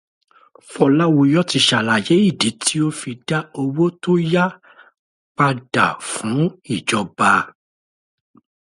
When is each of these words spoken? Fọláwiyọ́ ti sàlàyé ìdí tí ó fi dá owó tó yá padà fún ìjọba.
Fọláwiyọ́ 0.69 1.47
ti 1.49 1.59
sàlàyé 1.67 2.15
ìdí 2.29 2.49
tí 2.63 2.75
ó 2.87 2.87
fi 2.99 3.11
dá 3.27 3.39
owó 3.61 3.85
tó 4.01 4.11
yá 4.31 4.45
padà 5.35 5.85
fún 6.09 6.39
ìjọba. 6.75 7.31